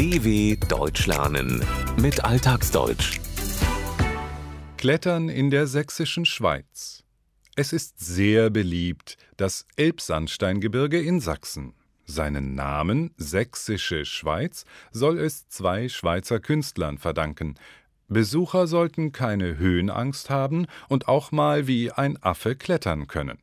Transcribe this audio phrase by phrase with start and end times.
[0.00, 1.62] DW Deutsch lernen
[2.00, 3.20] mit Alltagsdeutsch.
[4.78, 7.04] Klettern in der sächsischen Schweiz.
[7.54, 11.74] Es ist sehr beliebt, das Elbsandsteingebirge in Sachsen.
[12.06, 17.56] Seinen Namen Sächsische Schweiz soll es zwei Schweizer Künstlern verdanken.
[18.08, 23.36] Besucher sollten keine Höhenangst haben und auch mal wie ein Affe klettern können.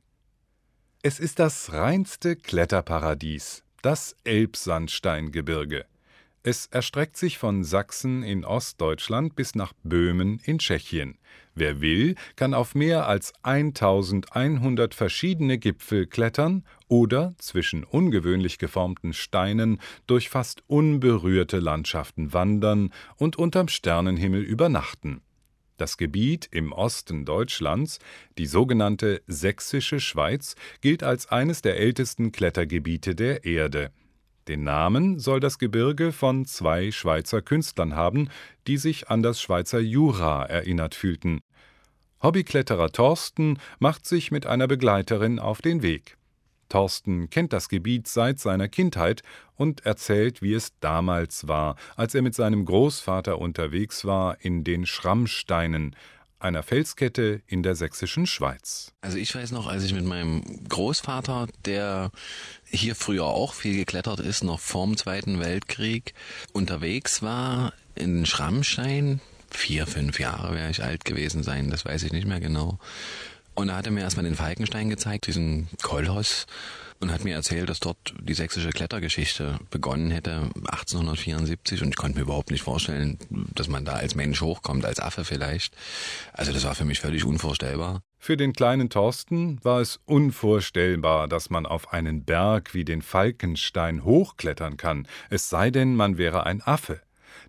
[1.03, 5.85] Es ist das reinste Kletterparadies, das Elbsandsteingebirge.
[6.43, 11.17] Es erstreckt sich von Sachsen in Ostdeutschland bis nach Böhmen in Tschechien.
[11.55, 19.81] Wer will, kann auf mehr als 1100 verschiedene Gipfel klettern oder zwischen ungewöhnlich geformten Steinen
[20.05, 25.21] durch fast unberührte Landschaften wandern und unterm Sternenhimmel übernachten.
[25.77, 27.99] Das Gebiet im Osten Deutschlands,
[28.37, 33.91] die sogenannte Sächsische Schweiz, gilt als eines der ältesten Klettergebiete der Erde.
[34.47, 38.29] Den Namen soll das Gebirge von zwei Schweizer Künstlern haben,
[38.65, 41.41] die sich an das Schweizer Jura erinnert fühlten.
[42.23, 46.17] Hobbykletterer Thorsten macht sich mit einer Begleiterin auf den Weg.
[46.69, 49.21] Thorsten kennt das Gebiet seit seiner Kindheit
[49.55, 54.85] und erzählt, wie es damals war, als er mit seinem Großvater unterwegs war in den
[54.85, 55.95] Schrammsteinen,
[56.39, 58.93] einer Felskette in der sächsischen Schweiz.
[59.01, 62.11] Also ich weiß noch, als ich mit meinem Großvater, der
[62.65, 66.13] hier früher auch viel geklettert ist, noch vorm Zweiten Weltkrieg,
[66.53, 72.11] unterwegs war in Schrammstein, vier, fünf Jahre wäre ich alt gewesen sein, das weiß ich
[72.11, 72.79] nicht mehr genau.
[73.57, 76.45] Und da hat er mir erstmal den Falkenstein gezeigt, diesen Kolchos,
[76.99, 82.19] und hat mir erzählt, dass dort die sächsische Klettergeschichte begonnen hätte 1874 und ich konnte
[82.19, 83.17] mir überhaupt nicht vorstellen,
[83.55, 85.75] dass man da als Mensch hochkommt, als Affe vielleicht.
[86.33, 88.03] Also das war für mich völlig unvorstellbar.
[88.19, 94.03] Für den kleinen Thorsten war es unvorstellbar, dass man auf einen Berg wie den Falkenstein
[94.03, 97.01] hochklettern kann, es sei denn, man wäre ein Affe.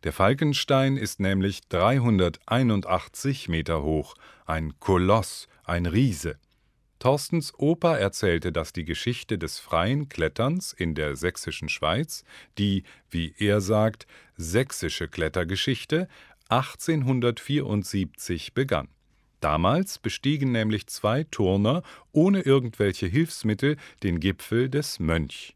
[0.05, 4.14] Der Falkenstein ist nämlich 381 Meter hoch,
[4.46, 6.39] ein Koloss, ein Riese.
[6.98, 12.24] Thorstens Opa erzählte, dass die Geschichte des freien Kletterns in der sächsischen Schweiz,
[12.58, 16.08] die, wie er sagt, sächsische Klettergeschichte,
[16.48, 18.89] 1874 begann.
[19.40, 25.55] Damals bestiegen nämlich zwei Turner ohne irgendwelche Hilfsmittel den Gipfel des Mönch.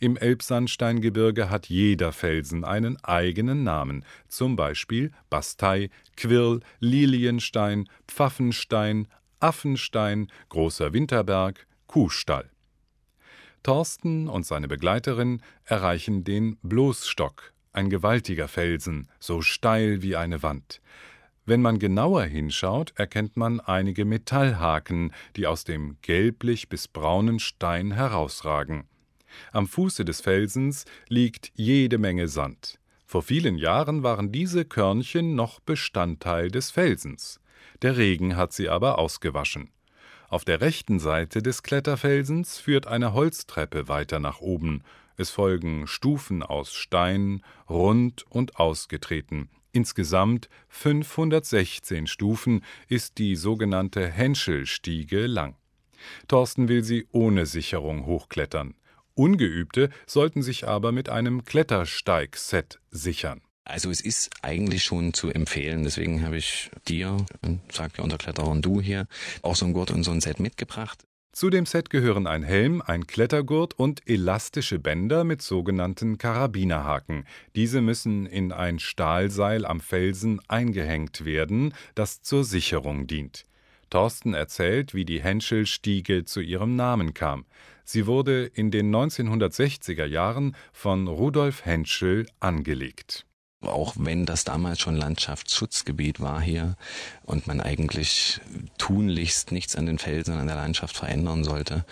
[0.00, 9.08] Im Elbsandsteingebirge hat jeder Felsen einen eigenen Namen, zum Beispiel Bastei, Quirl, Lilienstein, Pfaffenstein,
[9.42, 12.48] Affenstein, Großer Winterberg, Kuhstall.
[13.64, 20.80] Thorsten und seine Begleiterin erreichen den Bloßstock, ein gewaltiger Felsen, so steil wie eine Wand.
[21.44, 27.90] Wenn man genauer hinschaut, erkennt man einige Metallhaken, die aus dem gelblich bis braunen Stein
[27.90, 28.84] herausragen.
[29.50, 32.78] Am Fuße des Felsens liegt jede Menge Sand.
[33.06, 37.41] Vor vielen Jahren waren diese Körnchen noch Bestandteil des Felsens.
[37.82, 39.70] Der Regen hat sie aber ausgewaschen.
[40.28, 44.82] Auf der rechten Seite des Kletterfelsens führt eine Holztreppe weiter nach oben.
[45.16, 49.50] Es folgen Stufen aus Stein, rund und ausgetreten.
[49.72, 55.56] Insgesamt 516 Stufen ist die sogenannte Henschelstiege lang.
[56.28, 58.74] Thorsten will sie ohne Sicherung hochklettern.
[59.14, 63.42] Ungeübte sollten sich aber mit einem Klettersteigset sichern.
[63.64, 67.16] Also es ist eigentlich schon zu empfehlen, deswegen habe ich dir,
[67.70, 69.06] sagt ja unser Kletterer und du hier,
[69.42, 71.04] auch so ein Gurt und so ein Set mitgebracht.
[71.32, 77.24] Zu dem Set gehören ein Helm, ein Klettergurt und elastische Bänder mit sogenannten Karabinerhaken.
[77.54, 83.46] Diese müssen in ein Stahlseil am Felsen eingehängt werden, das zur Sicherung dient.
[83.88, 87.46] Thorsten erzählt, wie die Henschelstiege zu ihrem Namen kam.
[87.84, 93.24] Sie wurde in den 1960er Jahren von Rudolf Henschel angelegt
[93.62, 96.76] auch wenn das damals schon Landschaftsschutzgebiet war hier
[97.24, 98.40] und man eigentlich
[98.78, 101.84] tunlichst nichts an den Felsen, an der Landschaft verändern sollte.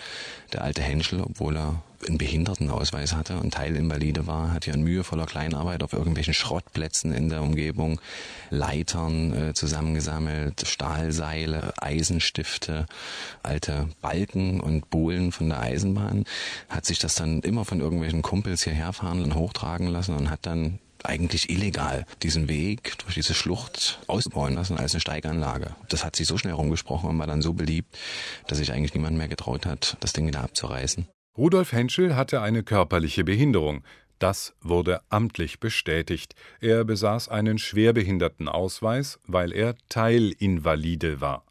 [0.53, 5.25] Der alte Henschel, obwohl er einen Behindertenausweis hatte und Teilinvalide war, hat ja in mühevoller
[5.25, 8.01] Kleinarbeit auf irgendwelchen Schrottplätzen in der Umgebung
[8.49, 12.85] Leitern äh, zusammengesammelt, Stahlseile, Eisenstifte,
[13.43, 16.25] alte Balken und Bohlen von der Eisenbahn,
[16.69, 20.45] hat sich das dann immer von irgendwelchen Kumpels hierher fahren und hochtragen lassen und hat
[20.45, 25.75] dann eigentlich illegal diesen Weg durch diese Schlucht ausbauen lassen als eine Steiganlage.
[25.89, 27.97] Das hat sich so schnell rumgesprochen und war dann so beliebt,
[28.47, 31.07] dass sich eigentlich niemand mehr getraut hat, das Ding wieder abzureißen.
[31.37, 33.83] Rudolf Henschel hatte eine körperliche Behinderung.
[34.19, 36.35] Das wurde amtlich bestätigt.
[36.59, 41.45] Er besaß einen Schwerbehindertenausweis, weil er Teilinvalide war.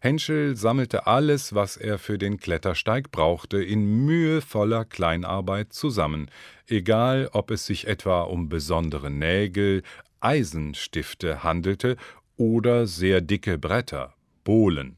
[0.00, 6.30] Henschel sammelte alles, was er für den Klettersteig brauchte, in mühevoller Kleinarbeit zusammen,
[6.66, 9.82] egal ob es sich etwa um besondere Nägel,
[10.20, 11.96] Eisenstifte handelte
[12.36, 14.96] oder sehr dicke Bretter, Bohlen.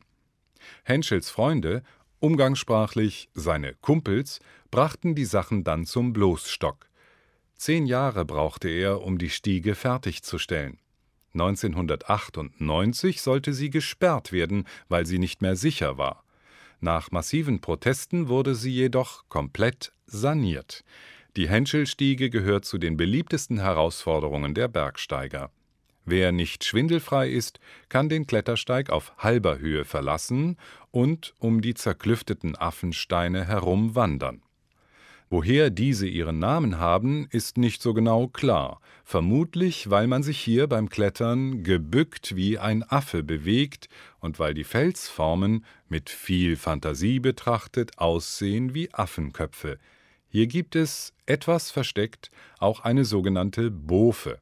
[0.84, 1.82] Henschels Freunde,
[2.20, 4.40] umgangssprachlich seine Kumpels,
[4.70, 6.88] brachten die Sachen dann zum Bloßstock.
[7.56, 10.78] Zehn Jahre brauchte er, um die Stiege fertigzustellen.
[11.40, 16.24] 1998 sollte sie gesperrt werden, weil sie nicht mehr sicher war.
[16.80, 20.84] Nach massiven Protesten wurde sie jedoch komplett saniert.
[21.36, 25.50] Die Henschelstiege gehört zu den beliebtesten Herausforderungen der Bergsteiger.
[26.04, 27.58] Wer nicht schwindelfrei ist,
[27.88, 30.56] kann den Klettersteig auf halber Höhe verlassen
[30.92, 34.40] und um die zerklüfteten Affensteine herum wandern.
[35.28, 40.68] Woher diese ihren Namen haben, ist nicht so genau klar, vermutlich weil man sich hier
[40.68, 43.88] beim Klettern gebückt wie ein Affe bewegt
[44.20, 49.78] und weil die Felsformen, mit viel Fantasie betrachtet, aussehen wie Affenköpfe.
[50.28, 52.30] Hier gibt es, etwas versteckt,
[52.60, 54.38] auch eine sogenannte Bofe.